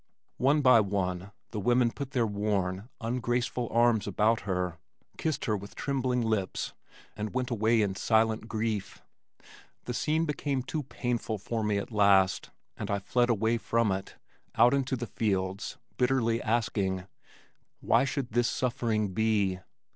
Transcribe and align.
One 0.39 0.61
by 0.61 0.79
one 0.79 1.31
the 1.51 1.59
women 1.59 1.91
put 1.91 2.09
their 2.09 2.25
worn, 2.25 2.89
ungraceful 3.01 3.69
arms 3.71 4.07
about 4.07 4.39
her, 4.49 4.79
kissed 5.19 5.45
her 5.45 5.55
with 5.55 5.75
trembling 5.75 6.21
lips, 6.21 6.73
and 7.15 7.35
went 7.35 7.51
away 7.51 7.83
in 7.83 7.93
silent 7.93 8.47
grief. 8.47 9.03
The 9.85 9.93
scene 9.93 10.25
became 10.25 10.63
too 10.63 10.81
painful 10.81 11.37
for 11.37 11.63
me 11.63 11.77
at 11.77 11.91
last, 11.91 12.49
and 12.75 12.89
I 12.89 12.97
fled 12.97 13.29
away 13.29 13.59
from 13.59 13.91
it 13.91 14.15
out 14.55 14.73
into 14.73 14.95
the 14.95 15.05
fields, 15.05 15.77
bitterly 15.97 16.41
asking, 16.41 17.05
"Why 17.79 18.03
should 18.03 18.31
this 18.31 18.49
suffering 18.49 19.09
be? 19.13 19.59